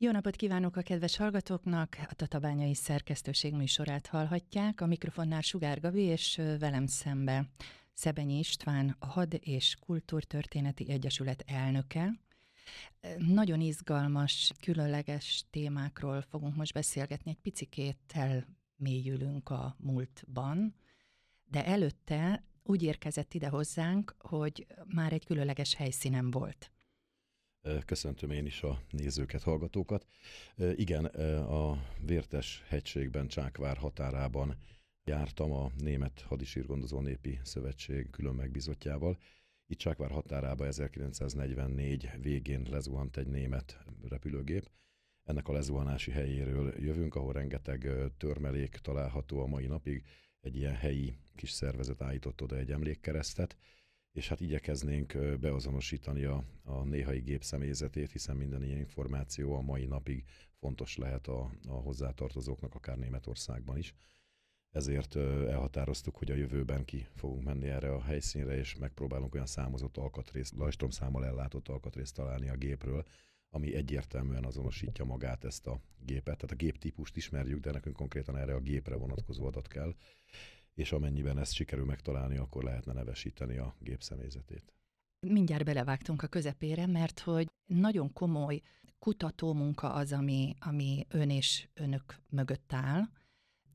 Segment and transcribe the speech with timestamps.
[0.00, 1.96] Jó napot kívánok a kedves hallgatóknak!
[2.10, 4.80] A Tatabányai Szerkesztőség műsorát hallhatják.
[4.80, 7.48] A mikrofonnál Sugár Gabi és velem szembe
[7.92, 12.20] Szebenyi István, a Had és Kultúrtörténeti Egyesület elnöke.
[13.18, 17.30] Nagyon izgalmas, különleges témákról fogunk most beszélgetni.
[17.30, 20.74] Egy picikét elmélyülünk a múltban,
[21.44, 26.72] de előtte úgy érkezett ide hozzánk, hogy már egy különleges helyszínen volt.
[27.84, 30.06] Köszöntöm én is a nézőket, hallgatókat.
[30.74, 31.04] Igen,
[31.44, 34.56] a Vértes hegységben, Csákvár határában
[35.04, 39.18] jártam a Német Hadisírgondozó Népi Szövetség külön megbizotjával.
[39.66, 43.78] Itt Csákvár határába 1944 végén lezuhant egy német
[44.08, 44.70] repülőgép.
[45.24, 50.04] Ennek a lezuhanási helyéről jövünk, ahol rengeteg törmelék található a mai napig.
[50.40, 53.56] Egy ilyen helyi kis szervezet állított oda egy emlékkeresztet,
[54.18, 59.84] és hát igyekeznénk beazonosítani a, a néhai gép személyzetét, hiszen minden ilyen információ a mai
[59.84, 60.24] napig
[60.60, 63.94] fontos lehet a, a hozzátartozóknak, akár Németországban is.
[64.70, 69.96] Ezért elhatároztuk, hogy a jövőben ki fogunk menni erre a helyszínre, és megpróbálunk olyan számozott
[69.96, 73.04] alkatrészt, lajstromszámmal ellátott alkatrészt találni a gépről,
[73.50, 76.36] ami egyértelműen azonosítja magát ezt a gépet.
[76.36, 79.94] Tehát a géptípust ismerjük, de nekünk konkrétan erre a gépre vonatkozó adat kell
[80.78, 84.72] és amennyiben ezt sikerül megtalálni, akkor lehetne nevesíteni a gép személyzetét.
[85.26, 88.60] Mindjárt belevágtunk a közepére, mert hogy nagyon komoly
[88.98, 93.02] kutatómunka az, ami, ami ön és önök mögött áll,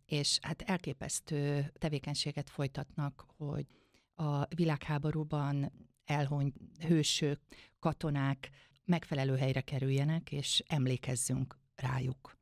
[0.06, 3.68] és hát elképesztő tevékenységet folytatnak, hogy
[4.14, 5.72] a világháborúban
[6.06, 7.40] elhony hősök,
[7.80, 8.50] katonák
[8.86, 12.38] megfelelő helyre kerüljenek, és emlékezzünk rájuk.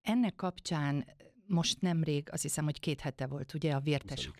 [0.00, 1.04] Ennek kapcsán
[1.52, 4.30] most nemrég, azt hiszem, hogy két hete volt, ugye, a Vértes,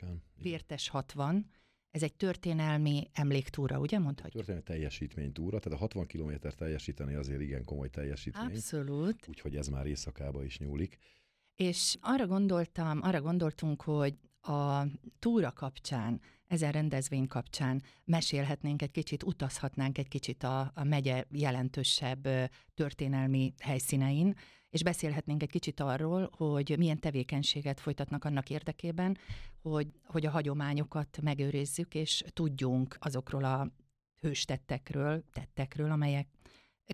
[0.42, 1.50] Vértes 60,
[1.90, 4.44] ez egy történelmi emléktúra, ugye mondhatjuk?
[4.44, 8.44] Történelmi teljesítménytúra, tehát a 60 kilométer teljesíteni azért igen komoly teljesítmény.
[8.44, 9.28] Abszolút.
[9.28, 10.98] Úgyhogy ez már éjszakába is nyúlik.
[11.54, 14.82] És arra gondoltam, arra gondoltunk, hogy a
[15.18, 22.28] túra kapcsán, ezen rendezvény kapcsán mesélhetnénk egy kicsit, utazhatnánk egy kicsit a, a megye jelentősebb
[22.74, 24.34] történelmi helyszínein,
[24.72, 29.18] és beszélhetnénk egy kicsit arról, hogy milyen tevékenységet folytatnak annak érdekében,
[29.62, 33.70] hogy, hogy a hagyományokat megőrizzük, és tudjunk azokról a
[34.20, 36.28] hőstettekről, tettekről, amelyek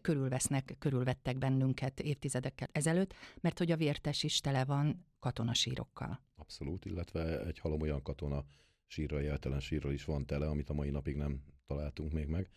[0.03, 6.21] körülvesznek, körülvettek bennünket évtizedekkel ezelőtt, mert hogy a vértes is tele van katonasírokkal.
[6.37, 8.45] Abszolút, illetve egy halom olyan katona
[8.87, 12.49] sírral, jeltelen sírral is van tele, amit a mai napig nem találtunk még meg.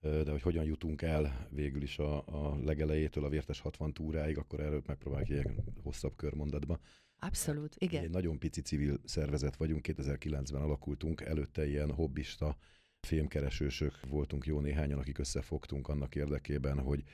[0.00, 4.60] De hogy hogyan jutunk el végül is a, a legelejétől a vértes 60 túráig, akkor
[4.60, 6.80] erről megpróbáljuk egy hosszabb körmondatba.
[7.18, 8.04] Abszolút, igen.
[8.04, 12.56] Egy nagyon pici civil szervezet vagyunk, 2009-ben alakultunk, előtte ilyen hobbista
[13.00, 17.04] fémkeresősök voltunk jó néhányan, akik összefogtunk annak érdekében, hogy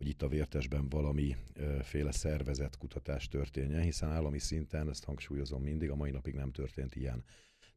[0.00, 1.36] hogy itt a vértesben valami
[1.82, 6.94] féle szervezet kutatás történjen, hiszen állami szinten, ezt hangsúlyozom mindig, a mai napig nem történt
[6.94, 7.24] ilyen.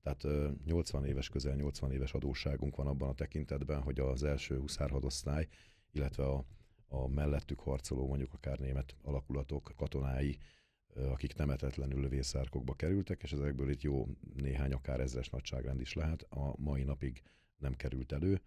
[0.04, 0.28] Tehát
[0.66, 5.48] 80 éves, közel 80 éves adósságunk van abban a tekintetben, hogy az első huszárhadosztály,
[5.92, 6.46] illetve a,
[6.88, 10.38] a mellettük harcoló, mondjuk akár német alakulatok, katonái,
[10.96, 16.54] akik nemetetlenül lövészárkokba kerültek, és ezekből itt jó néhány, akár ezres nagyságrend is lehet, a
[16.58, 17.22] mai napig
[17.58, 18.42] nem került elő.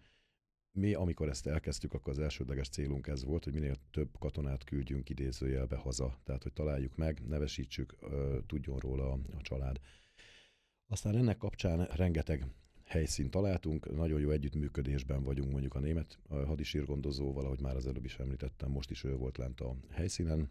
[0.72, 5.08] Mi, amikor ezt elkezdtük, akkor az elsődleges célunk ez volt, hogy minél több katonát küldjünk
[5.08, 6.18] idézőjelbe haza.
[6.24, 7.96] Tehát, hogy találjuk meg, nevesítsük,
[8.46, 9.80] tudjon róla a család.
[10.88, 12.46] Aztán ennek kapcsán rengeteg
[12.84, 18.18] helyszínt találtunk, nagyon jó együttműködésben vagyunk mondjuk a német hadisírgondozóval, ahogy már az előbb is
[18.18, 20.50] említettem, most is ő volt lent a helyszínen,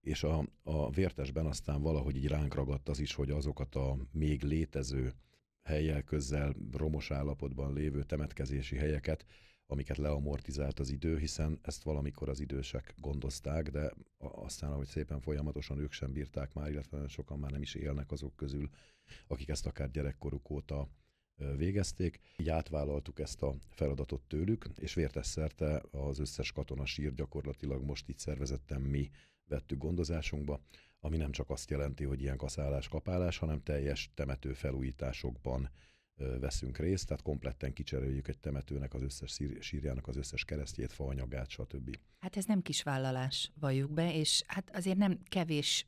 [0.00, 4.42] és a, a vértesben aztán valahogy így ránk ragadt az is, hogy azokat a még
[4.42, 5.14] létező
[5.62, 9.26] helyel közel romos állapotban lévő temetkezési helyeket,
[9.66, 15.78] amiket leamortizált az idő, hiszen ezt valamikor az idősek gondozták, de aztán, ahogy szépen folyamatosan
[15.78, 18.70] ők sem bírták már, illetve sokan már nem is élnek azok közül,
[19.26, 20.88] akik ezt akár gyerekkoruk óta
[21.56, 22.20] végezték.
[22.36, 28.08] Így átvállaltuk ezt a feladatot tőlük, és vértes szerte az összes katona sír gyakorlatilag most
[28.08, 29.10] itt szervezettem mi
[29.48, 30.60] vettük gondozásunkba,
[31.00, 35.70] ami nem csak azt jelenti, hogy ilyen kaszálás, kapálás, hanem teljes temető felújításokban
[36.16, 41.96] veszünk részt, tehát kompletten kicseréljük egy temetőnek az összes sírjának az összes keresztjét, faanyagát, stb.
[42.18, 45.86] Hát ez nem kis vállalás, valljuk be, és hát azért nem kevés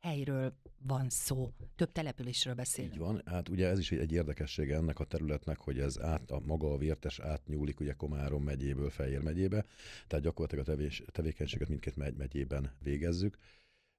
[0.00, 0.56] helyről
[0.86, 2.94] van szó, több településről beszélünk.
[2.94, 6.40] Így van, hát ugye ez is egy érdekessége ennek a területnek, hogy ez át, a
[6.40, 9.64] maga a vértes átnyúlik ugye Komárom megyéből Fejér megyébe,
[10.06, 13.38] tehát gyakorlatilag a tevés, tevékenységet mindkét megy, megyében végezzük.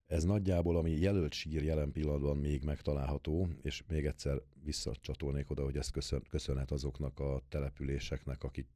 [0.06, 5.78] Ez nagyjából, ami jelölt sír jelen pillanatban még megtalálható, és még egyszer visszacsatolnék oda, hogy
[5.78, 8.68] ezt köszön, köszönhet azoknak a településeknek, akik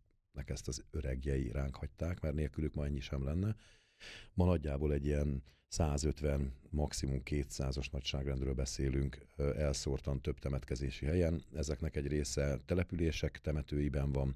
[0.45, 3.55] ezt az öregjei ránk hagyták, mert nélkülük ma ennyi sem lenne.
[4.33, 11.43] Ma nagyjából egy ilyen 150, maximum 200-as nagyságrendről beszélünk elszórtan több temetkezési helyen.
[11.53, 14.35] Ezeknek egy része települések temetőiben van,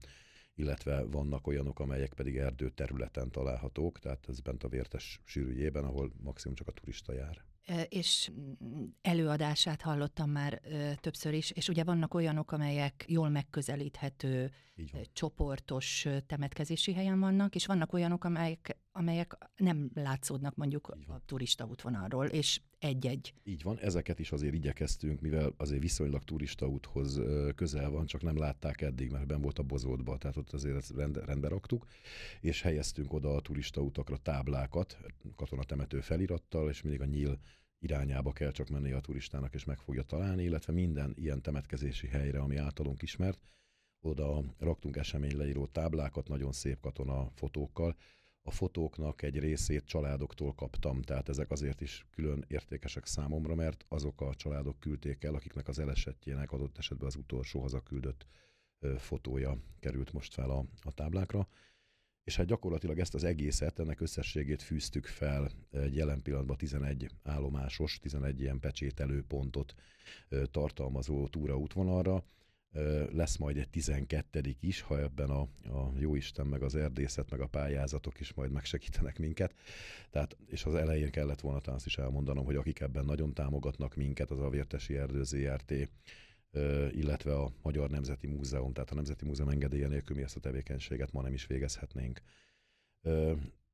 [0.55, 6.11] illetve vannak olyanok, amelyek pedig erdő területen találhatók, tehát ez bent a vértes sűrűjében, ahol
[6.23, 7.43] maximum csak a turista jár.
[7.89, 10.61] És mm, előadását hallottam már
[10.95, 14.51] többször is, és ugye vannak olyanok, amelyek jól megközelíthető
[15.13, 22.25] csoportos temetkezési helyen vannak, és vannak olyanok, amelyek, amelyek nem látszódnak mondjuk a turista útvonalról,
[22.25, 23.33] és egy-egy.
[23.43, 27.21] Így van, ezeket is azért igyekeztünk, mivel azért viszonylag turista úthoz
[27.55, 31.25] közel van, csak nem látták eddig, mert ben volt a bozótba, tehát ott azért rend,
[31.25, 31.87] rendbe raktuk,
[32.41, 34.97] és helyeztünk oda a turista utakra táblákat,
[35.35, 37.39] katonatemető felirattal, és mindig a nyíl
[37.79, 42.39] irányába kell csak menni a turistának, és meg fogja találni, illetve minden ilyen temetkezési helyre,
[42.39, 43.39] ami általunk ismert,
[44.01, 47.95] oda raktunk eseményleíró táblákat, nagyon szép katona fotókkal,
[48.43, 54.21] a fotóknak egy részét családoktól kaptam, tehát ezek azért is külön értékesek számomra, mert azok
[54.21, 58.25] a családok küldték el, akiknek az elesettjének adott esetben az utolsó hazaküldött
[58.97, 61.47] fotója került most fel a, a táblákra.
[62.23, 67.99] És hát gyakorlatilag ezt az egészet, ennek összességét fűztük fel egy jelen pillanatban 11 állomásos,
[67.99, 69.75] 11 ilyen pecsételő pontot
[70.51, 72.23] tartalmazó túraútvonalra,
[73.11, 77.47] lesz majd egy 12 is, ha ebben a, a jóisten, meg az erdészet, meg a
[77.47, 79.53] pályázatok is majd megsegítenek minket.
[80.09, 83.95] Tehát, és az elején kellett volna talán azt is elmondanom, hogy akik ebben nagyon támogatnak
[83.95, 85.73] minket, az a Vértesi Erdő ZRT,
[86.91, 91.11] illetve a Magyar Nemzeti Múzeum, tehát a Nemzeti Múzeum engedélye nélkül mi ezt a tevékenységet
[91.11, 92.21] ma nem is végezhetnénk.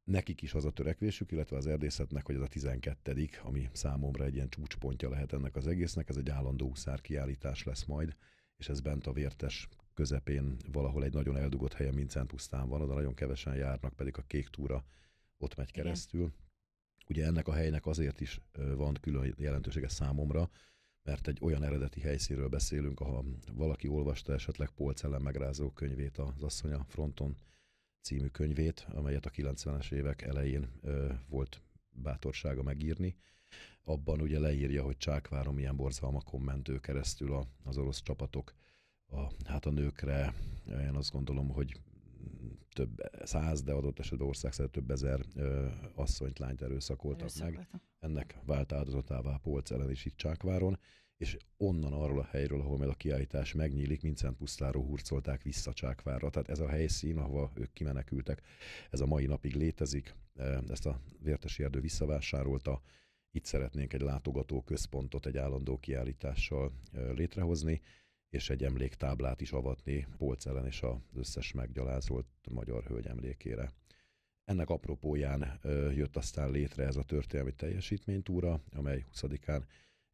[0.04, 4.36] Nekik is az a törekvésük, illetve az erdészetnek, hogy ez a 12 ami számomra egy
[4.36, 8.16] ilyen csúcspontja lehet ennek az egésznek, ez egy állandó kiállítás lesz majd,
[8.60, 12.94] és ez bent a vértes közepén valahol egy nagyon eldugott helyen Mincent pusztán van, oda
[12.94, 14.84] nagyon kevesen járnak, pedig a kék túra
[15.38, 16.22] ott megy keresztül.
[16.22, 16.34] Igen.
[17.08, 18.40] Ugye ennek a helynek azért is
[18.76, 20.50] van külön jelentősége számomra,
[21.04, 23.24] mert egy olyan eredeti helyszínről beszélünk, ha
[23.54, 27.38] valaki olvasta esetleg Polcellen megrázó könyvét, az Asszonya Fronton
[28.02, 31.62] című könyvét, amelyet a 90-es évek elején ö, volt
[32.02, 33.16] bátorsága megírni,
[33.84, 38.54] abban ugye leírja, hogy Csákváron milyen borzalmakon mentő keresztül a, az orosz csapatok
[39.12, 40.34] a, hát a nőkre,
[40.68, 41.82] én azt gondolom, hogy
[42.74, 47.68] több száz, de adott esetben országszerte több ezer ö, asszonyt, lányt erőszakoltak meg.
[48.00, 50.80] Ennek vált áldozatává Polc ellen is itt Csákváron,
[51.20, 56.30] és onnan arról a helyről, ahol meg a kiállítás megnyílik, Mincent pusztáról hurcolták vissza Csákvárra.
[56.30, 58.42] Tehát ez a helyszín, ahova ők kimenekültek,
[58.90, 60.16] ez a mai napig létezik.
[60.68, 62.82] Ezt a Vértesi Erdő visszavásárolta,
[63.32, 67.82] itt szeretnénk egy látogató központot egy állandó kiállítással létrehozni,
[68.30, 73.72] és egy emléktáblát is avatni Polcellen és az összes meggyalázolt magyar hölgy emlékére.
[74.46, 75.60] Ennek apropóján
[75.96, 79.62] jött aztán létre ez a történelmi teljesítménytúra, amely 20-án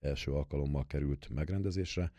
[0.05, 2.11] első alkalommal került megrendezésre.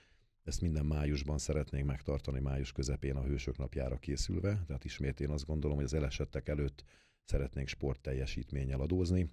[0.43, 5.47] Ezt minden májusban szeretnénk megtartani, május közepén a Hősök napjára készülve, tehát ismét én azt
[5.47, 6.85] gondolom, hogy az elesettek előtt
[7.25, 9.31] szeretnénk sportteljesítménnyel adózni.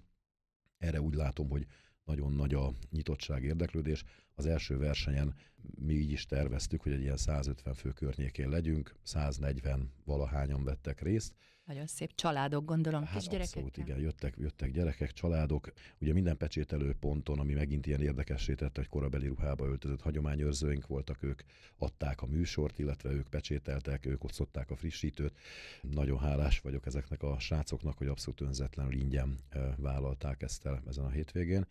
[0.78, 1.66] Erre úgy látom, hogy
[2.04, 4.04] nagyon nagy a nyitottság, érdeklődés.
[4.34, 5.34] Az első versenyen
[5.78, 11.34] mi így is terveztük, hogy egy ilyen 150 fő környékén legyünk, 140 valahányan vettek részt,
[11.64, 13.46] nagyon szép családok, gondolom, hát kisgyerekek.
[13.46, 15.72] Abszolút, igen, jöttek, jöttek gyerekek, családok.
[15.98, 21.22] Ugye minden pecsételő ponton, ami megint ilyen érdekessé tette, hogy korabeli ruhába öltözött hagyományőrzőink voltak,
[21.22, 21.42] ők
[21.76, 25.38] adták a műsort, illetve ők pecsételtek, ők osztották a frissítőt.
[25.80, 29.44] Nagyon hálás vagyok ezeknek a srácoknak, hogy abszolút önzetlenül ingyen
[29.76, 31.66] vállalták ezt el ezen a hétvégén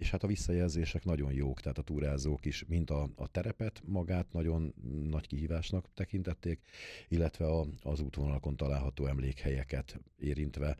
[0.00, 4.32] és hát a visszajelzések nagyon jók, tehát a túrázók is, mint a, a terepet magát
[4.32, 6.60] nagyon nagy kihívásnak tekintették,
[7.08, 10.76] illetve a, az útvonalakon található emlékhelyeket érintve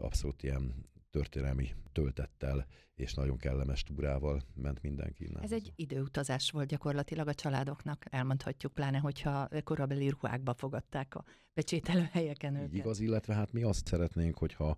[0.00, 5.42] abszolút ilyen történelmi töltettel és nagyon kellemes túrával ment mindenki innen.
[5.42, 12.08] Ez egy időutazás volt gyakorlatilag a családoknak, elmondhatjuk, pláne, hogyha korabeli ruhákba fogadták a becsételő
[12.12, 12.72] helyeken őket.
[12.72, 14.76] Így igaz, illetve hát mi azt szeretnénk, hogyha,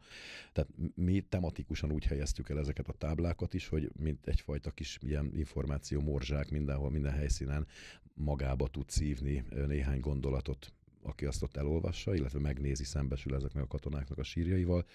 [0.52, 5.30] tehát mi tematikusan úgy helyeztük el ezeket a táblákat is, hogy mint egyfajta kis ilyen
[5.34, 7.66] információ morzsák mindenhol, minden helyszínen
[8.14, 14.18] magába tud szívni néhány gondolatot, aki azt ott elolvassa, illetve megnézi, szembesül ezeknek a katonáknak
[14.18, 14.86] a sírjaival,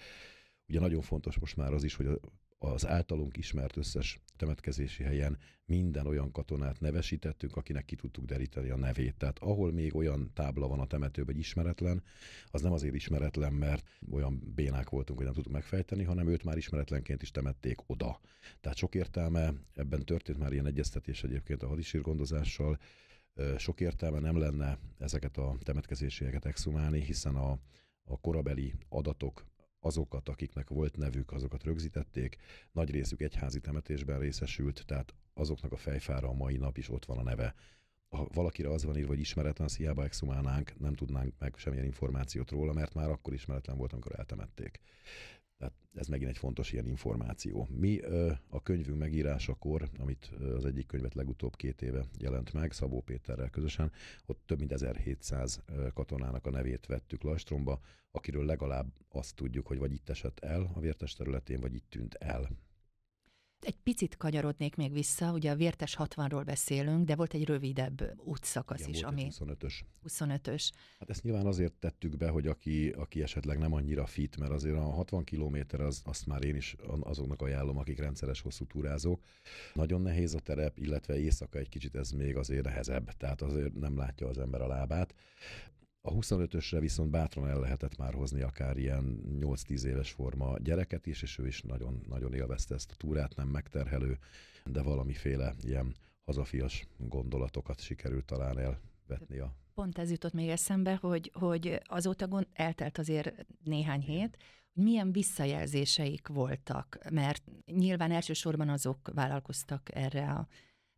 [0.72, 2.20] Ugye nagyon fontos most már az is, hogy
[2.58, 8.76] az általunk ismert összes temetkezési helyen minden olyan katonát nevesítettünk, akinek ki tudtuk deríteni a
[8.76, 9.16] nevét.
[9.16, 12.02] Tehát ahol még olyan tábla van a temetőben, hogy ismeretlen,
[12.46, 16.56] az nem azért ismeretlen, mert olyan bénák voltunk, hogy nem tudtuk megfejteni, hanem őt már
[16.56, 18.20] ismeretlenként is temették oda.
[18.60, 22.78] Tehát sok értelme, ebben történt már ilyen egyeztetés egyébként a hadisírgondozással,
[23.56, 27.58] Sok értelme nem lenne ezeket a temetkezésieket exhumálni, hiszen a,
[28.04, 29.51] a korabeli adatok
[29.84, 32.36] azokat, akiknek volt nevük, azokat rögzítették,
[32.72, 37.18] nagy részük egyházi temetésben részesült, tehát azoknak a fejfára a mai nap is ott van
[37.18, 37.54] a neve.
[38.08, 42.72] Ha valakire az van írva, hogy ismeretlen, hiába exhumálnánk, nem tudnánk meg semmilyen információt róla,
[42.72, 44.80] mert már akkor ismeretlen volt, amikor eltemették.
[45.62, 47.68] Tehát ez megint egy fontos ilyen információ.
[47.70, 48.00] Mi
[48.48, 53.92] a könyvünk megírásakor, amit az egyik könyvet legutóbb két éve jelent meg, Szabó Péterrel közösen,
[54.26, 55.62] ott több mint 1700
[55.94, 60.80] katonának a nevét vettük Lastromba, akiről legalább azt tudjuk, hogy vagy itt esett el a
[60.80, 62.50] vértes területén, vagy itt tűnt el.
[63.62, 68.80] Egy picit kanyarodnék még vissza, ugye a Vértes 60-ról beszélünk, de volt egy rövidebb útszakasz
[68.80, 69.80] Igen, is, ami 25-ös.
[70.08, 70.70] 25-ös.
[70.98, 74.76] Hát ezt nyilván azért tettük be, hogy aki, aki esetleg nem annyira fit, mert azért
[74.76, 79.22] a 60 km az, azt már én is azoknak ajánlom, akik rendszeres hosszú túrázók.
[79.74, 83.96] Nagyon nehéz a terep, illetve éjszaka egy kicsit ez még azért nehezebb, tehát azért nem
[83.96, 85.14] látja az ember a lábát.
[86.04, 91.22] A 25-ösre viszont bátran el lehetett már hozni akár ilyen 8-10 éves forma gyereket is,
[91.22, 94.18] és ő is nagyon, nagyon élvezte ezt a túrát, nem megterhelő,
[94.64, 95.94] de valamiféle ilyen
[96.24, 102.46] hazafias gondolatokat sikerült talán elvetni a Pont ez jutott még eszembe, hogy, hogy azóta gond,
[102.52, 104.38] eltelt azért néhány hét,
[104.72, 110.48] hogy milyen visszajelzéseik voltak, mert nyilván elsősorban azok vállalkoztak erre a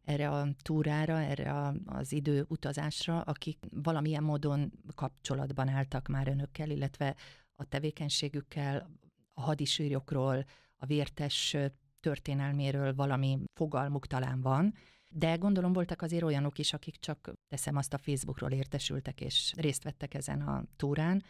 [0.05, 6.71] erre a túrára, erre a, az idő utazásra, akik valamilyen módon kapcsolatban álltak már önökkel,
[6.71, 7.17] illetve
[7.55, 8.91] a tevékenységükkel,
[9.35, 10.45] a hadisűrjokról,
[10.77, 11.57] a vértes
[12.01, 14.75] történelméről valami fogalmuk talán van,
[15.09, 19.83] de gondolom voltak azért olyanok is, akik csak, teszem azt a Facebookról értesültek és részt
[19.83, 21.23] vettek ezen a túrán.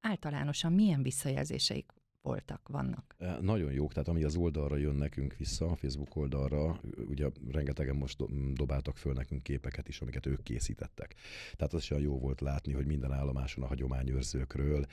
[0.00, 3.16] Általánosan milyen visszajelzéseik voltak, vannak.
[3.40, 8.24] Nagyon jók, tehát ami az oldalra jön nekünk vissza, a Facebook oldalra, ugye rengetegen most
[8.54, 11.14] dobáltak föl nekünk képeket is, amiket ők készítettek.
[11.56, 14.86] Tehát az is olyan jó volt látni, hogy minden állomáson a hagyományőrzőkről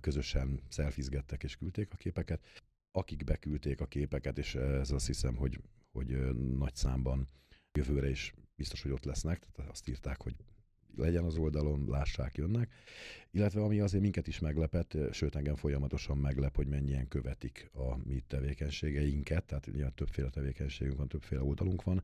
[0.00, 2.40] közösen szelfizgettek és küldték a képeket.
[2.90, 5.60] Akik beküldték a képeket, és ez azt hiszem, hogy,
[5.92, 7.28] hogy nagy számban
[7.72, 10.34] jövőre is biztos, hogy ott lesznek, tehát azt írták, hogy
[10.96, 12.72] legyen az oldalon, lássák, jönnek.
[13.30, 18.22] Illetve ami azért minket is meglepett, sőt engem folyamatosan meglep, hogy mennyien követik a mi
[18.26, 22.02] tevékenységeinket, tehát ugye többféle tevékenységünk van, többféle oldalunk van.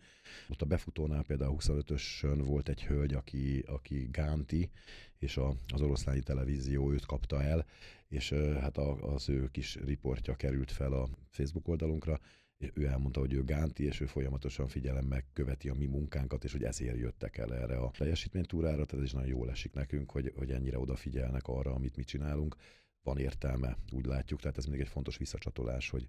[0.49, 4.71] Ott a befutónál például 25-ösön volt egy hölgy, aki, aki Gánti,
[5.19, 7.67] és a, az oroszlányi televízió őt kapta el,
[8.09, 12.21] és hát az ő kis riportja került fel a Facebook oldalunkra,
[12.59, 16.63] ő elmondta, hogy ő Gánti, és ő folyamatosan figyelemmel követi a mi munkánkat, és hogy
[16.63, 20.51] ezért jöttek el erre a teljesítménytúrára, tehát ez is nagyon jól esik nekünk, hogy, hogy
[20.51, 22.57] ennyire odafigyelnek arra, amit mi csinálunk.
[23.03, 26.09] Van értelme, úgy látjuk, tehát ez még egy fontos visszacsatolás, hogy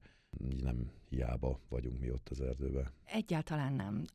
[0.61, 2.91] nem hiába vagyunk mi ott az erdőben.
[3.05, 4.05] Egyáltalán nem.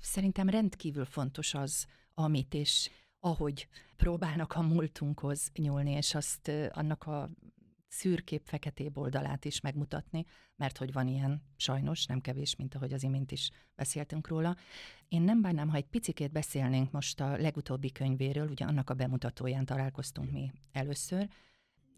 [0.00, 7.30] Szerintem rendkívül fontos az, amit és ahogy próbálnak a múltunkhoz nyúlni, és azt annak a
[7.94, 10.24] szürkép feketébb oldalát is megmutatni,
[10.56, 14.56] mert hogy van ilyen sajnos, nem kevés, mint ahogy az imént is beszéltünk róla.
[15.08, 19.64] Én nem bánnám, ha egy picikét beszélnénk most a legutóbbi könyvéről, ugye annak a bemutatóján
[19.64, 21.28] találkoztunk mi először.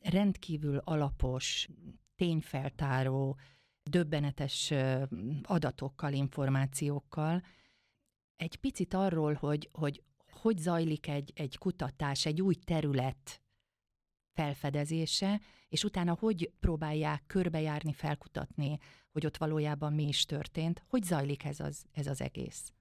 [0.02, 1.68] Rendkívül alapos,
[2.16, 3.38] tényfeltáró,
[3.82, 4.72] döbbenetes
[5.42, 7.42] adatokkal, információkkal.
[8.36, 13.40] Egy picit arról, hogy hogy, hogy zajlik egy, egy kutatás, egy új terület
[14.36, 18.78] felfedezése, és utána hogy próbálják körbejárni, felkutatni,
[19.12, 22.72] hogy ott valójában mi is történt, hogy zajlik ez az, ez az egész.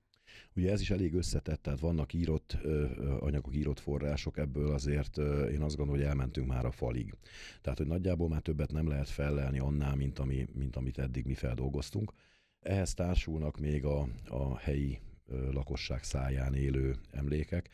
[0.56, 2.88] Ugye ez is elég összetett, tehát vannak írott ö,
[3.20, 5.18] anyagok, írott források, ebből azért
[5.52, 7.14] én azt gondolom, hogy elmentünk már a falig.
[7.62, 11.34] Tehát, hogy nagyjából már többet nem lehet fellelni annál, mint, ami, mint amit eddig mi
[11.34, 12.12] feldolgoztunk.
[12.60, 15.00] Ehhez társulnak még a, a helyi
[15.52, 17.70] lakosság száján élő emlékek.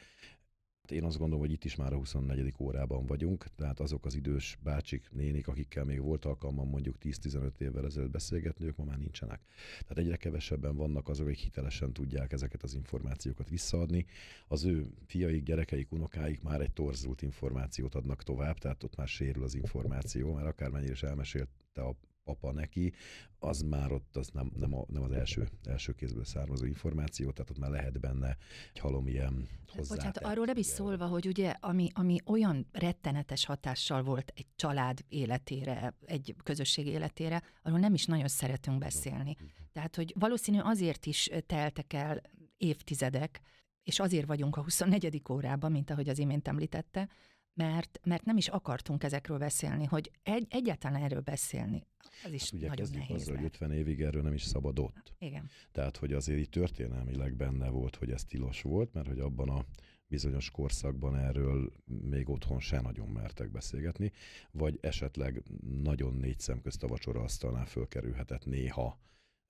[0.91, 2.53] Én azt gondolom, hogy itt is már a 24.
[2.59, 7.85] órában vagyunk, tehát azok az idős bácsik, nénik, akikkel még volt alkalmam mondjuk 10-15 évvel
[7.85, 9.41] ezelőtt beszélgetni, ők ma már nincsenek.
[9.81, 14.05] Tehát egyre kevesebben vannak azok, akik hitelesen tudják ezeket az információkat visszaadni.
[14.47, 19.43] Az ő fiaik, gyerekeik, unokáik már egy torzult információt adnak tovább, tehát ott már sérül
[19.43, 21.95] az információ, mert akármennyire is elmesélte a
[22.31, 22.93] apa neki,
[23.39, 27.49] az már ott az nem, nem, a, nem az első, első kézből származó információ, tehát
[27.49, 28.37] ott már lehet benne
[28.73, 29.95] egy halom ilyen hozzá.
[29.95, 34.99] Bocsánat, arról nem is szólva, hogy ugye, ami, ami olyan rettenetes hatással volt egy család
[35.09, 39.35] életére, egy közösség életére, arról nem is nagyon szeretünk beszélni.
[39.71, 42.21] Tehát, hogy valószínű azért is teltek el
[42.57, 43.41] évtizedek,
[43.83, 45.21] és azért vagyunk a 24.
[45.29, 47.09] órában, mint ahogy az imént említette,
[47.53, 51.85] mert, mert nem is akartunk ezekről beszélni, hogy egy, egyáltalán erről beszélni,
[52.23, 53.61] az is hát ugye nagyon kezdjük nehéz azzal, hogy lehet.
[53.61, 55.13] 50 évig erről nem is szabadott.
[55.19, 55.49] Igen.
[55.71, 59.65] Tehát, hogy azért így történelmileg benne volt, hogy ez tilos volt, mert hogy abban a
[60.07, 64.11] bizonyos korszakban erről még otthon se nagyon mertek beszélgetni,
[64.51, 65.43] vagy esetleg
[65.81, 68.99] nagyon négy szem közt a vacsora asztalnál fölkerülhetett néha,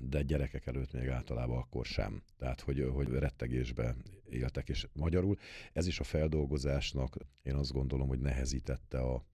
[0.10, 2.24] de gyerekek előtt még általában akkor sem.
[2.38, 3.96] Tehát, hogy, hogy rettegésbe
[4.30, 5.38] éltek, és magyarul
[5.74, 9.26] ez is a feldolgozásnak én azt gondolom, hogy nehezítette a,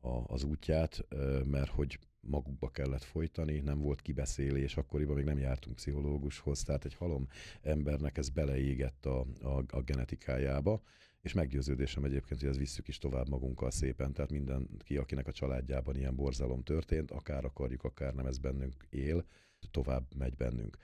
[0.00, 1.06] a, az útját,
[1.44, 6.94] mert hogy magukba kellett folytani, nem volt kibeszélés, akkoriban még nem jártunk pszichológushoz, tehát egy
[6.94, 7.28] halom
[7.62, 10.82] embernek ez beleégett a, a, a genetikájába,
[11.20, 15.96] és meggyőződésem egyébként, hogy ez visszük is tovább magunkkal szépen, tehát mindenki, akinek a családjában
[15.96, 19.24] ilyen borzalom történt, akár akarjuk, akár nem, ez bennünk él,
[19.70, 20.76] tovább megy bennünk.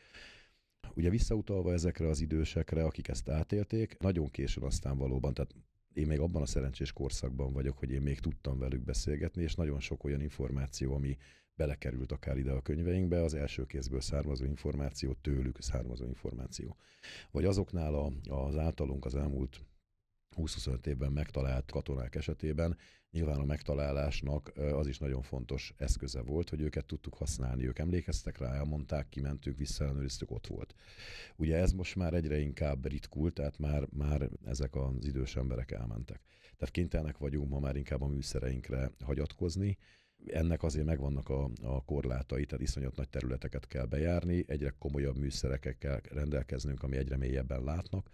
[0.94, 5.54] Ugye visszautalva ezekre az idősekre, akik ezt átélték, nagyon későn aztán valóban, tehát
[5.92, 9.80] én még abban a szerencsés korszakban vagyok, hogy én még tudtam velük beszélgetni, és nagyon
[9.80, 11.16] sok olyan információ, ami
[11.54, 16.76] belekerült akár ide a könyveinkbe, az első kézből származó információ, tőlük származó információ.
[17.30, 19.60] Vagy azoknál a, az általunk az elmúlt
[20.36, 22.76] 20-25 évben megtalált katonák esetében
[23.12, 27.66] nyilván a megtalálásnak az is nagyon fontos eszköze volt, hogy őket tudtuk használni.
[27.66, 30.74] Ők emlékeztek rá, elmondták, kimentük, visszaellenőriztük, ott volt.
[31.36, 36.20] Ugye ez most már egyre inkább ritkul, tehát már, már ezek az idős emberek elmentek.
[36.56, 39.78] Tehát kénytelenek vagyunk ma már inkább a műszereinkre hagyatkozni,
[40.26, 45.78] ennek azért megvannak a, a korlátai, tehát iszonyat nagy területeket kell bejárni, egyre komolyabb műszerekkel
[45.78, 48.10] kell rendelkeznünk, ami egyre mélyebben látnak,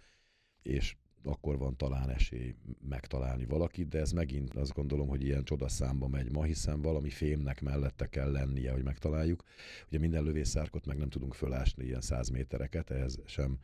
[0.61, 2.55] és akkor van talán esély
[2.89, 7.61] megtalálni valakit, de ez megint azt gondolom, hogy ilyen csodaszámba megy ma, hiszen valami fémnek
[7.61, 9.43] mellette kell lennie, hogy megtaláljuk.
[9.87, 13.57] Ugye minden lövészárkot meg nem tudunk fölásni ilyen száz métereket, ehhez sem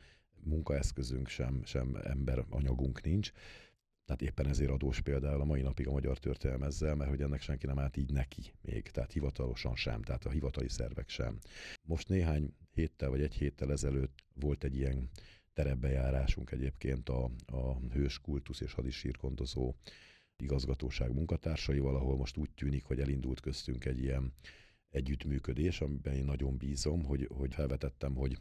[0.44, 3.32] munkaeszközünk, sem, sem ember anyagunk nincs.
[4.06, 7.42] Tehát éppen ezért adós például a mai napig a magyar történelem ezzel, mert hogy ennek
[7.42, 11.40] senki nem állt így neki még, tehát hivatalosan sem, tehát a hivatali szervek sem.
[11.84, 15.10] Most néhány héttel vagy egy héttel ezelőtt volt egy ilyen
[15.56, 19.74] terepbejárásunk egyébként a, a hős kultusz és hadisírkondozó
[20.38, 24.34] igazgatóság munkatársaival, ahol most úgy tűnik, hogy elindult köztünk egy ilyen
[24.90, 28.38] együttműködés, amiben én nagyon bízom, hogy, hogy felvetettem, hogy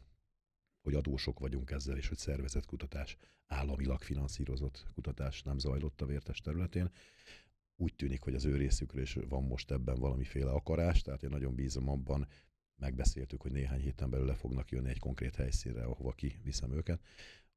[0.83, 6.41] hogy adósok vagyunk ezzel, és hogy szervezett kutatás, államilag finanszírozott kutatás nem zajlott a vértes
[6.41, 6.91] területén.
[7.77, 11.55] Úgy tűnik, hogy az ő részükről is van most ebben valamiféle akarás, tehát én nagyon
[11.55, 12.29] bízom abban,
[12.77, 17.01] megbeszéltük, hogy néhány héten belül le fognak jönni egy konkrét helyszínre, ahova kiviszem őket,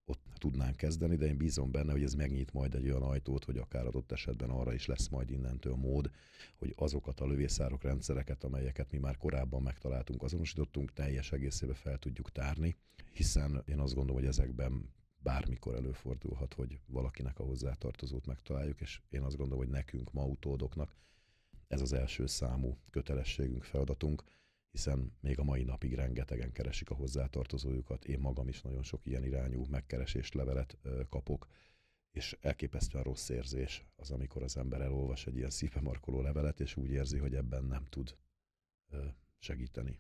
[0.10, 3.58] ott tudnánk kezdeni, de én bízom benne, hogy ez megnyit majd egy olyan ajtót, hogy
[3.58, 6.12] akár adott esetben arra is lesz majd innentől mód,
[6.56, 12.32] hogy azokat a lövészárok rendszereket, amelyeket mi már korábban megtaláltunk, azonosítottunk, teljes egészébe fel tudjuk
[12.32, 12.76] tárni,
[13.14, 19.22] hiszen én azt gondolom, hogy ezekben bármikor előfordulhat, hogy valakinek a hozzátartozót megtaláljuk, és én
[19.22, 20.96] azt gondolom, hogy nekünk, ma utódoknak
[21.68, 24.24] ez az első számú kötelességünk, feladatunk,
[24.78, 28.06] hiszen még a mai napig rengetegen keresik a hozzátartozójukat.
[28.06, 30.78] Én magam is nagyon sok ilyen irányú megkeresést, levelet
[31.10, 31.48] kapok,
[32.12, 36.90] és elképesztően rossz érzés az, amikor az ember elolvas egy ilyen szívemarkoló levelet, és úgy
[36.90, 38.18] érzi, hogy ebben nem tud
[39.40, 40.00] segíteni.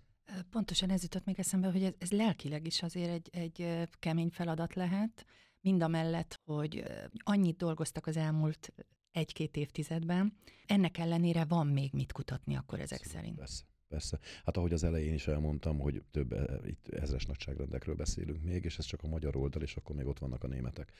[0.49, 4.73] Pontosan ez jutott még eszembe, hogy ez, ez lelkileg is azért egy, egy kemény feladat
[4.73, 5.25] lehet,
[5.61, 6.83] mind a mellett, hogy
[7.17, 8.73] annyit dolgoztak az elmúlt
[9.11, 13.37] egy-két évtizedben, ennek ellenére van még mit kutatni akkor ezek Persze, szerint.
[13.37, 13.63] Persze.
[13.89, 14.19] Persze.
[14.45, 18.77] Hát ahogy az elején is elmondtam, hogy több e, itt ezres nagyságrendekről beszélünk még, és
[18.77, 20.91] ez csak a magyar oldal, és akkor még ott vannak a németek.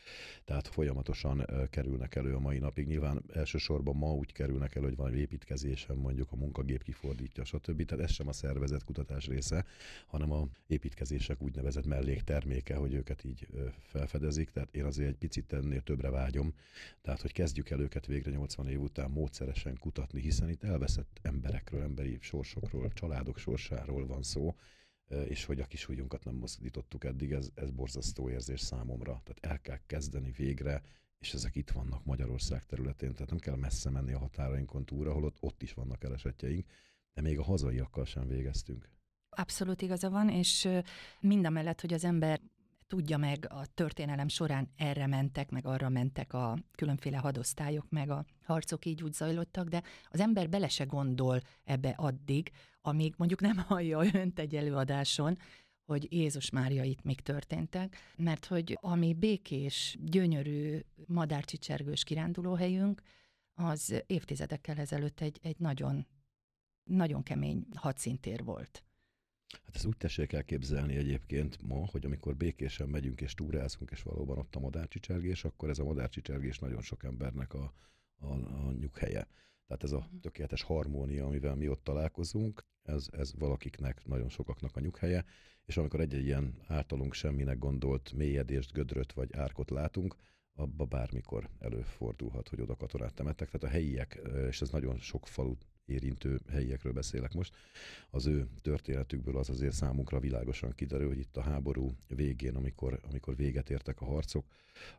[0.46, 2.88] Tehát folyamatosan uh, kerülnek elő a mai napig.
[2.88, 7.86] Nyilván elsősorban ma úgy kerülnek elő, hogy van egy építkezésen, mondjuk a munkagép kifordítja, stb.
[7.86, 9.66] Tehát ez sem a szervezet kutatás része,
[10.08, 14.50] hanem a építkezések úgynevezett mellékterméke, hogy őket így uh, felfedezik.
[14.50, 16.54] Tehát én azért egy picit ennél többre vágyom.
[17.02, 21.82] Tehát, hogy kezdjük el őket végre 80 év után módszeresen kutatni, hiszen itt elveszett emberekről,
[21.82, 24.56] emberi sorsokról sorsáról, családok sorsáról van szó,
[25.28, 29.22] és hogy a kis ujjunkat nem mozdítottuk eddig, ez, ez borzasztó érzés számomra.
[29.24, 30.82] Tehát el kell kezdeni végre,
[31.20, 35.24] és ezek itt vannak Magyarország területén, tehát nem kell messze menni a határainkon túl, ahol
[35.24, 36.66] ott, ott is vannak elesetjeink,
[37.14, 38.90] de még a hazaiakkal sem végeztünk.
[39.30, 40.68] Abszolút igaza van, és
[41.20, 42.42] mind a mellett, hogy az ember
[42.88, 48.26] tudja meg a történelem során erre mentek, meg arra mentek a különféle hadosztályok, meg a
[48.44, 53.58] harcok így úgy zajlottak, de az ember bele se gondol ebbe addig, amíg mondjuk nem
[53.58, 55.38] hallja önt egy előadáson,
[55.86, 63.02] hogy Jézus Mária itt még történtek, mert hogy ami békés, gyönyörű, madárcsicsergős kirándulóhelyünk,
[63.54, 66.08] az évtizedekkel ezelőtt egy, egy nagyon,
[66.84, 68.87] nagyon kemény hadszintér volt.
[69.50, 74.38] Hát ezt úgy tessék elképzelni egyébként ma, hogy amikor békésen megyünk és túrázunk, és valóban
[74.38, 77.74] ott a madárcsicsergés, akkor ez a madárcsicsergés nagyon sok embernek a,
[78.20, 79.28] a, a nyughelye.
[79.68, 80.18] Tehát ez a mhm.
[80.18, 85.26] tökéletes harmónia, amivel mi ott találkozunk, ez, ez valakiknek, nagyon sokaknak a nyughelye,
[85.66, 90.16] és amikor egy, -egy ilyen általunk semminek gondolt mélyedést, gödröt vagy árkot látunk,
[90.54, 93.50] abba bármikor előfordulhat, hogy oda katonát temettek.
[93.50, 97.56] Tehát a helyiek, és ez nagyon sok falut érintő helyiekről beszélek most,
[98.10, 103.36] az ő történetükből az azért számunkra világosan kiderül, hogy itt a háború végén, amikor, amikor
[103.36, 104.46] véget értek a harcok,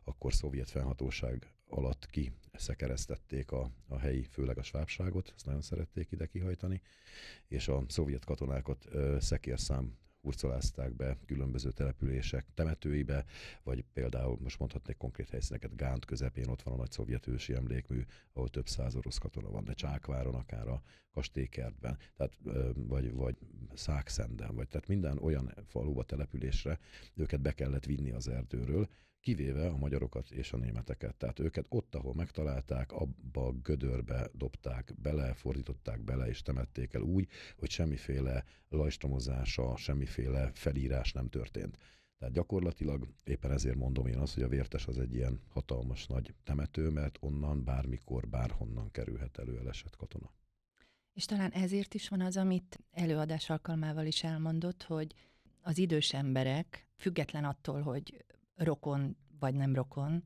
[0.03, 6.11] akkor szovjet fennhatóság alatt ki szekeresztették a, a helyi, főleg a svábságot, ezt nagyon szerették
[6.11, 6.81] ide kihajtani,
[7.47, 13.25] és a szovjet katonákat ö, szekérszám hurcolázták be különböző települések temetőibe,
[13.63, 18.05] vagy például most mondhatnék konkrét helyszíneket, Gánt közepén ott van a nagy szovjet ősi emlékmű,
[18.33, 22.37] ahol több száz orosz katona van, de Csákváron, akár a kastélykertben, tehát,
[22.73, 23.37] vagy, vagy
[23.73, 26.79] Szákszenden, vagy tehát minden olyan faluba, településre
[27.13, 31.15] őket be kellett vinni az erdőről, kivéve a magyarokat és a németeket.
[31.15, 37.01] Tehát őket ott, ahol megtalálták, abba a gödörbe dobták bele, fordították bele és temették el
[37.01, 37.27] úgy,
[37.57, 41.77] hogy semmiféle lajstromozása, semmiféle felírás nem történt.
[42.17, 46.33] Tehát gyakorlatilag éppen ezért mondom én azt, hogy a vértes az egy ilyen hatalmas nagy
[46.43, 50.31] temető, mert onnan bármikor, bárhonnan kerülhet elő elesett katona.
[51.13, 55.15] És talán ezért is van az, amit előadás alkalmával is elmondott, hogy
[55.61, 58.25] az idős emberek, független attól, hogy
[58.63, 60.23] rokon vagy nem rokon,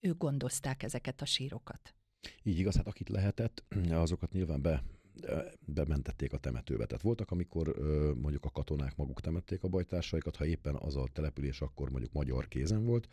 [0.00, 1.94] ők gondozták ezeket a sírokat.
[2.42, 4.82] Így igaz, hát akit lehetett, azokat nyilván be
[5.66, 6.86] bementették a temetőbe.
[6.86, 7.76] Tehát voltak, amikor
[8.20, 12.48] mondjuk a katonák maguk temették a bajtársaikat, ha éppen az a település akkor mondjuk magyar
[12.48, 13.08] kézen volt,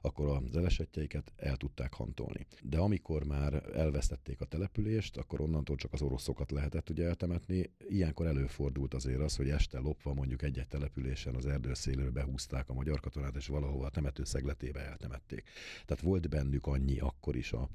[0.00, 2.46] akkor az elesetjeiket el tudták hantolni.
[2.62, 7.70] De amikor már elvesztették a települést, akkor onnantól csak az oroszokat lehetett ugye eltemetni.
[7.88, 13.00] Ilyenkor előfordult azért az, hogy este lopva mondjuk egy-egy településen az erdőszélőbe behúzták a magyar
[13.00, 15.42] katonát, és valahova a temető szegletébe eltemették.
[15.86, 17.68] Tehát volt bennük annyi akkor is a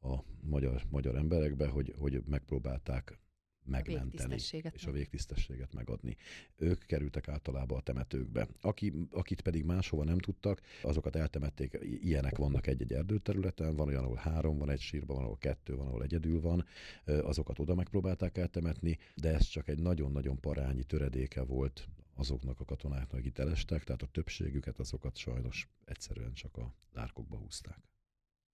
[0.00, 3.18] a magyar, magyar emberekbe, hogy, hogy megpróbálták
[3.66, 6.16] megmenteni, a és a végtisztességet megadni.
[6.56, 8.48] Ők kerültek általában a temetőkbe.
[8.60, 14.16] Aki, akit pedig máshova nem tudtak, azokat eltemették, ilyenek vannak egy-egy erdőterületen, van olyan, ahol
[14.16, 16.64] három van egy sírban, van, ahol kettő van, ahol egyedül van,
[17.04, 23.18] azokat oda megpróbálták eltemetni, de ez csak egy nagyon-nagyon parányi töredéke volt azoknak a katonáknak,
[23.18, 27.78] akik elestek, tehát a többségüket azokat sajnos egyszerűen csak a lárkokba húzták.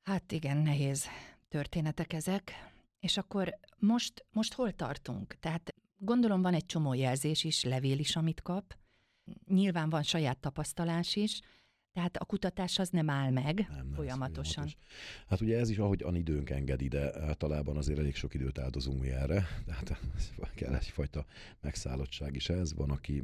[0.02, 1.06] Hát igen, nehéz
[1.48, 2.52] történetek ezek.
[3.00, 5.36] És akkor most, most hol tartunk?
[5.40, 8.76] Tehát gondolom van egy csomó jelzés is, levél is, amit kap.
[9.48, 11.40] Nyilván van saját tapasztalás is,
[11.92, 14.68] tehát a kutatás az nem áll meg nem, nem, folyamatosan.
[15.28, 19.00] Hát ugye ez is, ahogy an időnk engedi, de általában azért elég sok időt áldozunk
[19.00, 19.46] mi erre.
[19.66, 20.00] Tehát
[20.54, 21.26] kell egyfajta
[21.60, 22.74] megszállottság is ez.
[22.74, 23.22] Van, aki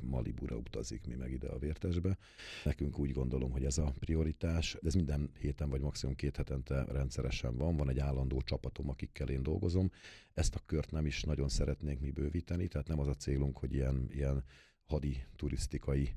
[0.00, 2.18] Malibura utazik, mi meg ide a vértesbe.
[2.64, 6.84] Nekünk úgy gondolom, hogy ez a prioritás, de ez minden héten vagy maximum két hetente
[6.84, 7.76] rendszeresen van.
[7.76, 9.90] Van egy állandó csapatom, akikkel én dolgozom.
[10.34, 13.74] Ezt a kört nem is nagyon szeretnénk mi bővíteni, tehát nem az a célunk, hogy
[13.74, 14.44] ilyen, ilyen
[14.84, 16.14] hadi turisztikai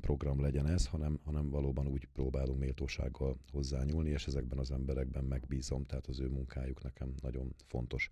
[0.00, 5.84] program legyen ez, hanem, hanem valóban úgy próbálunk méltósággal hozzányúlni, és ezekben az emberekben megbízom,
[5.84, 8.10] tehát az ő munkájuk nekem nagyon fontos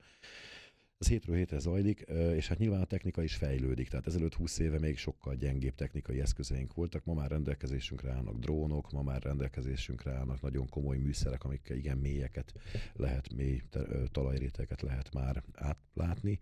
[1.02, 2.00] az hétről hétre zajlik,
[2.34, 3.88] és hát nyilván a technika is fejlődik.
[3.88, 8.92] Tehát ezelőtt 20 éve még sokkal gyengébb technikai eszközeink voltak, ma már rendelkezésünkre állnak drónok,
[8.92, 12.54] ma már rendelkezésünkre állnak nagyon komoly műszerek, amikkel igen mélyeket
[12.92, 13.62] lehet, mély
[14.10, 16.38] talajréteket lehet már átlátni.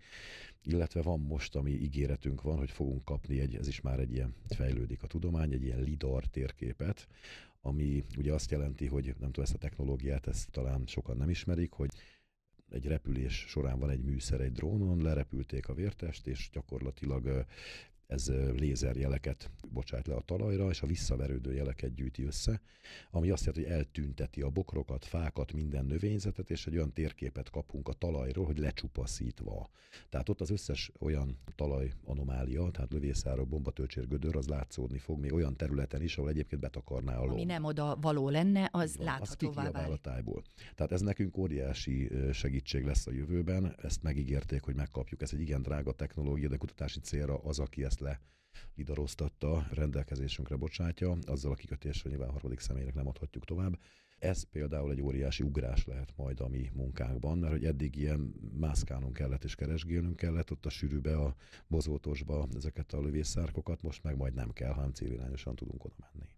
[0.63, 4.35] Illetve van most, ami ígéretünk van, hogy fogunk kapni egy, ez is már egy ilyen
[4.47, 7.07] fejlődik a tudomány, egy ilyen lidar térképet,
[7.61, 11.71] ami ugye azt jelenti, hogy nem tudom, ezt a technológiát, ezt talán sokan nem ismerik,
[11.71, 11.89] hogy
[12.71, 17.45] egy repülés során van egy műszer egy drónon, lerepülték a vértest, és gyakorlatilag
[18.11, 22.61] ez lézerjeleket bocsát le a talajra, és a visszaverődő jeleket gyűjti össze,
[23.11, 27.87] ami azt jelenti, hogy eltünteti a bokrokat, fákat, minden növényzetet, és egy olyan térképet kapunk
[27.87, 29.69] a talajról, hogy lecsupaszítva.
[30.09, 35.33] Tehát ott az összes olyan talaj anomália, tehát lövészárok, bombatölcsér, gödör, az látszódni fog még
[35.33, 37.31] olyan területen is, ahol egyébként betakarná a lom.
[37.31, 39.93] Ami nem oda való lenne, az van, láthatóvá az válik.
[39.93, 40.43] a tájból.
[40.75, 45.61] Tehát ez nekünk óriási segítség lesz a jövőben, ezt megígérték, hogy megkapjuk, ez egy igen
[45.61, 48.21] drága technológia, de kutatási célra az, aki ezt le
[48.75, 53.79] lidaroztatta, rendelkezésünkre bocsátja, azzal a kikötésről nyilván harmadik személynek nem adhatjuk tovább.
[54.19, 58.19] Ez például egy óriási ugrás lehet majd a mi munkánkban, mert hogy eddig ilyen
[58.59, 61.35] mászkálnunk kellett és keresgélnünk kellett ott a sűrűbe, a
[61.67, 66.29] bozótosba ezeket a lövészárkokat, most meg majd nem kell, hanem célirányosan tudunk oda menni.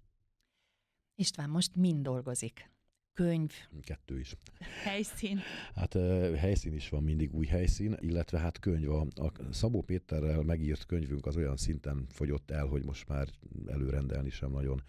[1.16, 2.70] István most mind dolgozik?
[3.14, 3.52] Könyv.
[3.82, 4.36] Kettő is.
[4.84, 5.40] Helyszín.
[5.76, 5.94] Hát
[6.38, 8.90] helyszín is van mindig új helyszín, illetve hát könyv.
[8.90, 13.28] A, a Szabó Péterrel megírt könyvünk az olyan szinten fogyott el, hogy most már
[13.68, 14.84] előrendelni sem nagyon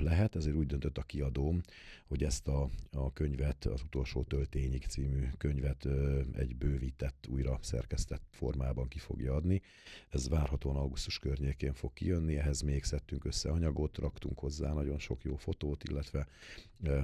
[0.00, 1.60] lehet, ezért úgy döntött a kiadóm,
[2.06, 5.88] hogy ezt a, a könyvet, az utolsó töltényig című könyvet
[6.32, 9.62] egy bővített, újra szerkesztett formában ki fogja adni.
[10.08, 15.22] Ez várhatóan augusztus környékén fog kijönni, ehhez még szedtünk össze anyagot, raktunk hozzá nagyon sok
[15.22, 16.26] jó fotót, illetve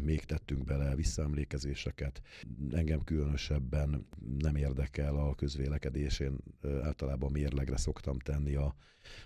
[0.02, 2.22] még tettünk bele visszaemlékezéseket.
[2.70, 4.06] Engem különösebben
[4.38, 6.36] nem érdekel a közvélekedés, én
[6.82, 8.74] általában mérlegre szoktam tenni a,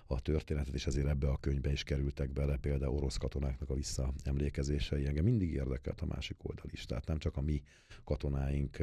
[0.07, 5.07] a történetet, és ezért ebbe a könyvbe is kerültek bele például orosz katonáknak a visszaemlékezései.
[5.07, 7.63] Engem mindig érdekelt a másik oldal is, tehát nem csak a mi
[8.05, 8.79] katonáink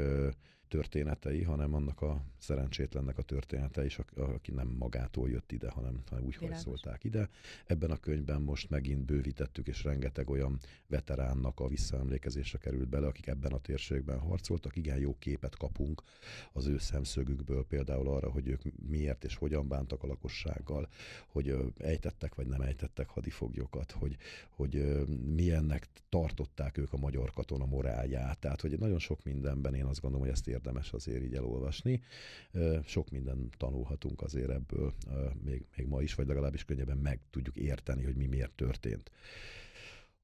[0.67, 6.25] történetei, hanem annak a szerencsétlennek a története is, aki nem magától jött ide, hanem, hanem
[6.25, 6.63] úgy Világos.
[6.63, 7.29] hajszolták ide.
[7.65, 13.27] Ebben a könyvben most megint bővítettük, és rengeteg olyan veteránnak a visszaemlékezésre került bele, akik
[13.27, 14.75] ebben a térségben harcoltak.
[14.75, 16.01] Igen, jó képet kapunk
[16.53, 20.89] az ő szemszögükből például arra, hogy ők miért és hogyan bántak a lakossággal,
[21.27, 24.17] hogy ejtettek vagy nem ejtettek hadifoglyokat, hogy,
[24.49, 28.39] hogy milyennek tartották ők a magyar katona morálját.
[28.39, 32.01] Tehát, hogy nagyon sok mindenben én azt gondolom, hogy ezt érdemes azért így elolvasni.
[32.85, 34.93] Sok minden tanulhatunk azért ebből,
[35.43, 39.11] még, még ma is, vagy legalábbis könnyebben meg tudjuk érteni, hogy mi miért történt.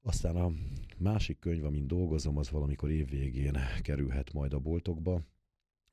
[0.02, 0.52] Aztán a
[0.98, 5.22] másik könyv, amin dolgozom, az valamikor évvégén kerülhet majd a boltokba.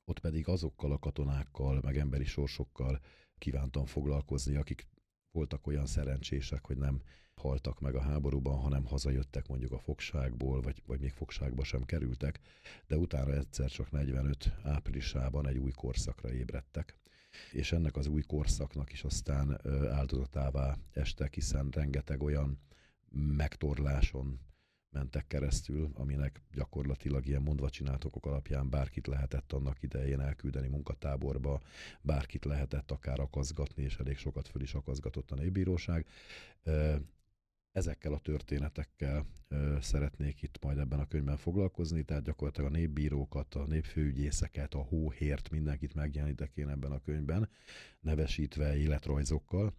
[0.04, 3.00] Ott pedig azokkal a katonákkal, meg emberi sorsokkal
[3.38, 4.86] kívántam foglalkozni, akik
[5.32, 7.02] voltak olyan szerencsések, hogy nem
[7.34, 12.40] haltak meg a háborúban, hanem hazajöttek mondjuk a fogságból, vagy, vagy még fogságba sem kerültek,
[12.86, 16.96] de utána egyszer csak 45 áprilisában egy új korszakra ébredtek.
[17.52, 22.58] És ennek az új korszaknak is aztán áldozatává estek, hiszen rengeteg olyan
[23.10, 24.40] megtorláson
[24.92, 31.60] mentek keresztül, aminek gyakorlatilag ilyen mondva csináltokok alapján bárkit lehetett annak idején elküldeni munkatáborba,
[32.00, 36.06] bárkit lehetett akár akazgatni, és elég sokat föl is akazgatott a népbíróság.
[37.72, 39.26] Ezekkel a történetekkel
[39.80, 45.50] szeretnék itt majd ebben a könyvben foglalkozni, tehát gyakorlatilag a népbírókat, a népfőügyészeket, a hóhért,
[45.50, 47.48] mindenkit megjelenítek én ebben a könyvben,
[48.00, 49.74] nevesítve életrajzokkal,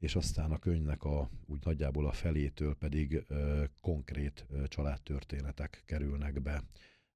[0.00, 6.42] és aztán a könyvnek a, úgy nagyjából a felétől pedig ö, konkrét ö, családtörténetek kerülnek
[6.42, 6.62] be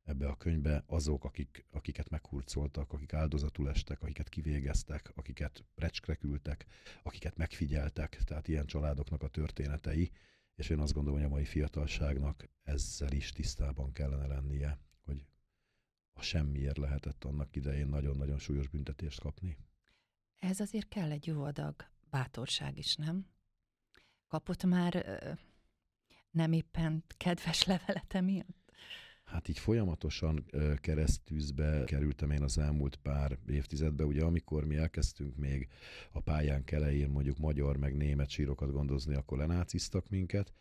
[0.03, 0.85] ebbe a könyvbe.
[0.87, 6.67] Azok, akik, akiket meghurcoltak, akik áldozatul estek, akiket kivégeztek, akiket recskre küldtek,
[7.03, 10.11] akiket megfigyeltek, tehát ilyen családoknak a történetei,
[10.55, 15.27] és én azt gondolom, hogy a mai fiatalságnak ezzel is tisztában kellene lennie, hogy
[16.13, 19.57] a semmiért lehetett annak idején nagyon-nagyon súlyos büntetést kapni.
[20.39, 23.27] Ez azért kell egy jó adag bátorság is, nem?
[24.29, 25.23] Kapott már
[26.31, 28.63] nem éppen kedves levelete miatt?
[29.25, 30.45] hát így folyamatosan
[30.81, 34.05] keresztűzbe kerültem én az elmúlt pár évtizedbe.
[34.05, 35.69] Ugye amikor mi elkezdtünk még
[36.13, 40.53] a pályán elején mondjuk magyar meg német sírokat gondozni, akkor lenáciztak minket,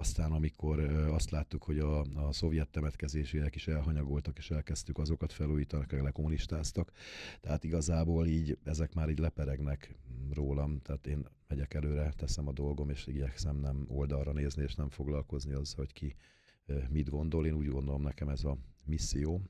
[0.00, 0.80] aztán amikor
[1.10, 6.92] azt láttuk, hogy a, a szovjet temetkezésiek is elhanyagoltak, és elkezdtük azokat felújítani, lekommunistáztak.
[7.40, 9.94] Tehát igazából így ezek már így leperegnek
[10.32, 14.90] rólam, tehát én megyek előre, teszem a dolgom, és igyekszem nem oldalra nézni, és nem
[14.90, 16.16] foglalkozni azzal, hogy ki
[16.88, 17.46] mit gondol.
[17.46, 19.42] Én úgy gondolom, nekem ez a misszió,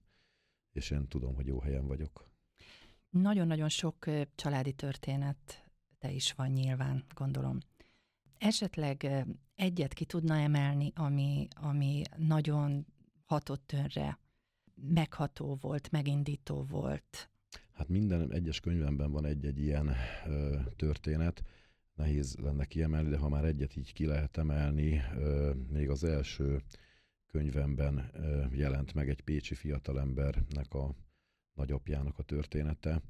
[0.73, 2.31] és én tudom, hogy jó helyen vagyok.
[3.11, 7.59] Nagyon-nagyon sok családi történet te is van nyilván, gondolom.
[8.39, 12.87] Esetleg egyet ki tudna emelni, ami, ami nagyon
[13.25, 14.19] hatott önre,
[14.75, 17.31] megható volt, megindító volt?
[17.73, 19.91] Hát minden egyes könyvemben van egy-egy ilyen
[20.27, 21.43] ö, történet,
[21.95, 26.63] nehéz lenne kiemelni, de ha már egyet így ki lehet emelni, ö, még az első
[27.27, 28.11] könyvemben
[28.51, 30.95] jelent meg egy pécsi fiatalembernek a
[31.53, 33.03] nagyapjának a története.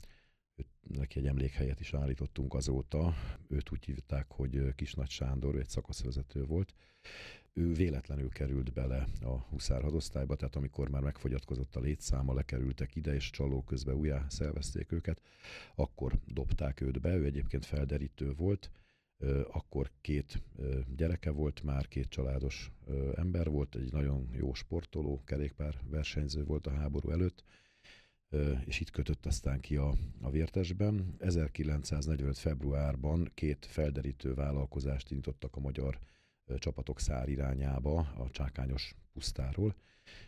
[0.81, 3.15] Neki egy emlékhelyet is állítottunk azóta.
[3.49, 6.75] Őt úgy hívták, hogy Kisnagy Sándor, egy szakaszvezető volt.
[7.53, 13.15] Ő véletlenül került bele a Huszár hadosztályba, tehát amikor már megfogyatkozott a létszáma, lekerültek ide,
[13.15, 15.23] és csaló közben újjá szervezték őket,
[15.75, 17.17] akkor dobták őt be.
[17.17, 18.71] Ő egyébként felderítő volt,
[19.51, 20.43] akkor két
[20.97, 22.73] gyereke volt már, két családos
[23.15, 27.45] ember volt, egy nagyon jó sportoló, kerékpár versenyző volt a háború előtt,
[28.65, 31.15] és itt kötött aztán ki a, a vértesben.
[31.19, 32.39] 1945.
[32.39, 35.99] februárban két felderítő vállalkozást indítottak a magyar
[36.59, 39.75] csapatok szár irányába, a Csákányos pusztáról,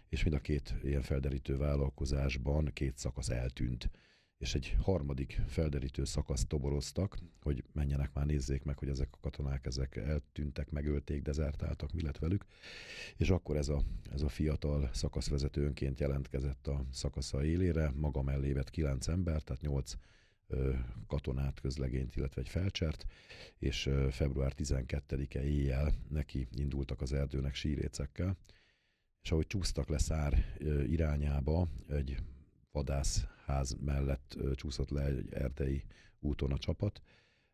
[0.08, 3.90] és mind a két ilyen felderítő vállalkozásban két szakasz eltűnt
[4.40, 9.66] és egy harmadik felderítő szakaszt toboroztak, hogy menjenek már nézzék meg, hogy ezek a katonák
[9.66, 12.44] ezek eltűntek, megölték, dezertáltak, mi lett velük.
[13.16, 18.52] És akkor ez a, ez a fiatal szakaszvezető önként jelentkezett a szakasza élére, maga mellé
[18.52, 19.94] vett kilenc ember, tehát nyolc
[21.06, 23.06] katonát, közlegényt, illetve egy felcsert,
[23.58, 28.36] és február 12-e éjjel neki indultak az erdőnek sírécekkel,
[29.22, 32.16] és ahogy csúsztak le szár irányába, egy
[33.50, 35.84] vadászház mellett csúszott le egy erdei
[36.20, 37.02] úton a csapat.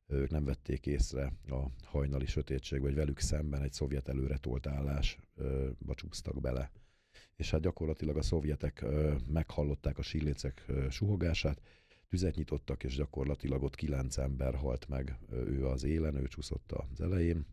[0.07, 5.95] Ők nem vették észre a hajnali sötétség, vagy velük szemben egy szovjet előre tolt állásba
[5.95, 6.71] csúsztak bele.
[7.37, 8.85] És hát gyakorlatilag a szovjetek
[9.29, 11.61] meghallották a sílécek suhogását,
[12.09, 17.01] tüzet nyitottak, és gyakorlatilag ott kilenc ember halt meg, ő az élen, ő csúszott az
[17.01, 17.47] elején,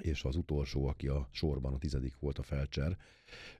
[0.00, 2.96] és az utolsó, aki a sorban a tizedik volt a felcser,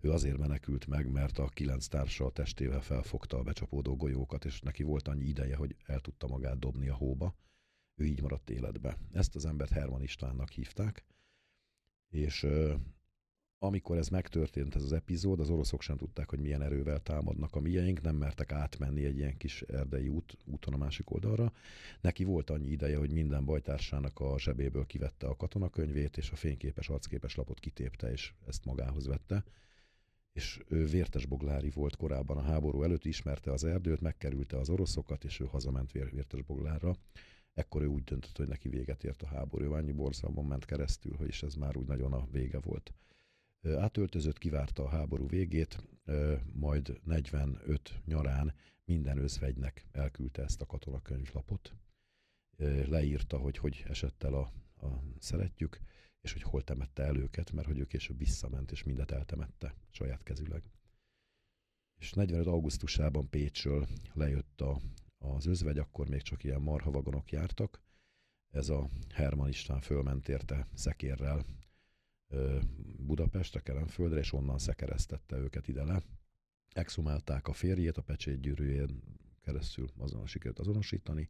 [0.01, 4.61] ő azért menekült meg, mert a kilenc társa a testével felfogta a becsapódó golyókat, és
[4.61, 7.35] neki volt annyi ideje, hogy el tudta magát dobni a hóba.
[7.95, 8.99] Ő így maradt életbe.
[9.13, 11.05] Ezt az embert Herman Istvánnak hívták,
[12.09, 12.47] és
[13.67, 17.61] amikor ez megtörtént, ez az epizód, az oroszok sem tudták, hogy milyen erővel támadnak a
[17.61, 21.53] mieink, nem mertek átmenni egy ilyen kis erdei út, úton a másik oldalra.
[22.01, 26.89] Neki volt annyi ideje, hogy minden bajtársának a zsebéből kivette a katonakönyvét, és a fényképes,
[26.89, 29.45] arcképes lapot kitépte, és ezt magához vette.
[30.33, 35.25] És ő vértes boglári volt korábban a háború előtt, ismerte az erdőt, megkerülte az oroszokat,
[35.25, 36.97] és ő hazament vér, vértes boglárra.
[37.55, 39.73] Ekkor ő úgy döntött, hogy neki véget ért a háború.
[39.73, 42.93] Annyi borzalmon ment keresztül, hogy ez már úgy nagyon a vége volt
[43.75, 45.83] átöltözött, kivárta a háború végét,
[46.53, 51.75] majd 45 nyarán minden özvegynek elküldte ezt a katonakönyvlapot.
[52.87, 54.53] Leírta, hogy hogy esett el a,
[54.87, 55.81] a szeretjük,
[56.21, 60.23] és hogy hol temette el őket, mert hogy ő később visszament, és mindet eltemette saját
[60.23, 60.63] kezüleg.
[61.99, 62.47] És 45.
[62.47, 64.81] augusztusában Pécsről lejött a,
[65.19, 67.81] az özvegy, akkor még csak ilyen marhavagonok jártak.
[68.53, 71.45] Ez a Herman István fölment érte szekérrel
[72.99, 76.03] Budapestre, Kelenföldre, és onnan szekeresztette őket ide le.
[76.73, 79.03] Exhumálták a férjét, a pecsétgyűrűjén
[79.43, 81.29] keresztül azon sikerült azonosítani,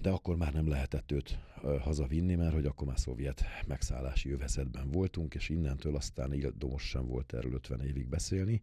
[0.00, 1.38] de akkor már nem lehetett őt
[1.80, 7.32] hazavinni, mert hogy akkor már szovjet megszállási övezetben voltunk, és innentől aztán ildomos sem volt
[7.32, 8.62] erről 50 évig beszélni.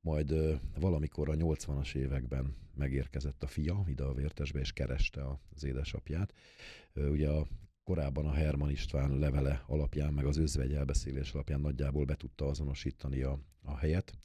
[0.00, 6.34] Majd valamikor a 80-as években megérkezett a fia ide a vértesbe, és kereste az édesapját.
[6.94, 7.46] Ugye a
[7.84, 13.22] korábban a Herman István levele alapján, meg az özvegy elbeszélés alapján nagyjából be tudta azonosítani
[13.22, 14.18] a, a helyet,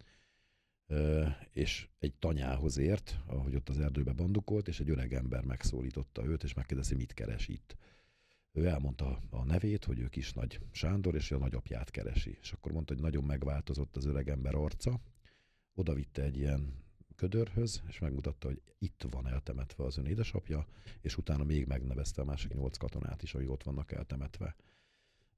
[1.51, 6.43] és egy tanyához ért, ahogy ott az erdőbe bandukolt, és egy öreg ember megszólította őt,
[6.43, 7.77] és megkérdezi, mit keres itt.
[8.51, 12.37] Ő elmondta a nevét, hogy ő kis nagy Sándor, és a nagyapját keresi.
[12.41, 15.01] És akkor mondta, hogy nagyon megváltozott az öreg ember arca,
[15.73, 16.73] oda vitte egy ilyen
[17.17, 20.67] ködörhöz, és megmutatta, hogy itt van eltemetve az ön édesapja,
[21.01, 24.55] és utána még megnevezte a másik nyolc katonát is, akik ott vannak eltemetve.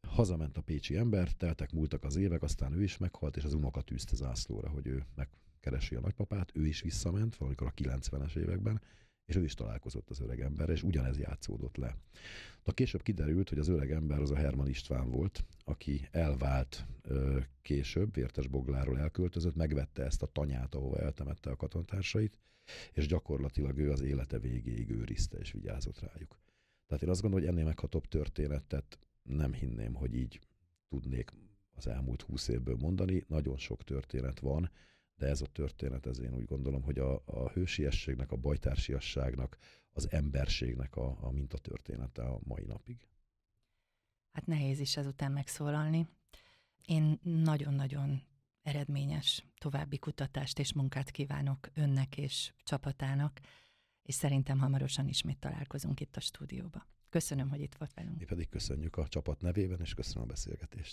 [0.08, 3.82] Hazament a pécsi ember, teltek múltak az évek, aztán ő is meghalt, és az unoka
[3.82, 8.82] tűzte zászlóra, hogy ő megkeresi a nagypapát, ő is visszament, valamikor a 90-es években,
[9.30, 11.96] és ő is találkozott az öreg ember, és ugyanez játszódott le.
[12.64, 17.40] Na később kiderült, hogy az öreg ember az a Herman István volt, aki elvált ö,
[17.62, 22.38] később, Vértes Bogláról elköltözött, megvette ezt a tanyát, ahova eltemette a katontársait,
[22.94, 26.38] és gyakorlatilag ő az élete végéig őrizte és vigyázott rájuk.
[26.88, 30.40] Tehát én azt gondolom, hogy ennél meghatóbb történetet nem hinném, hogy így
[30.88, 31.32] tudnék
[31.76, 33.24] az elmúlt húsz évből mondani.
[33.28, 34.72] Nagyon sok történet van,
[35.20, 39.58] de ez a történet, ez én úgy gondolom, hogy a, a hősiességnek, a bajtársiasságnak,
[39.92, 43.08] az emberségnek a, a mintatörténete a mai napig.
[44.32, 46.08] Hát nehéz is ezután megszólalni.
[46.86, 48.22] Én nagyon-nagyon
[48.62, 53.40] eredményes további kutatást és munkát kívánok önnek és csapatának,
[54.04, 56.88] és szerintem hamarosan ismét találkozunk itt a stúdióba.
[57.10, 58.18] Köszönöm, hogy itt volt velünk.
[58.18, 60.88] Mi pedig köszönjük a csapat nevében, és köszönöm a beszélgetést.